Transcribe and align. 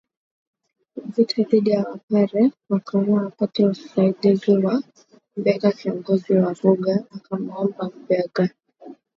vita 1.13 1.39
dhidi 1.49 1.69
ya 1.75 1.81
Wapare 1.89 2.51
wakaona 2.69 3.13
wapate 3.21 3.65
usaidizi 3.65 4.51
wa 4.57 4.83
Mbegha 5.37 5.71
Kiongozi 5.71 6.33
wa 6.33 6.53
Vuga 6.53 6.95
akamwomba 7.15 7.85
Mbegha 8.03 8.49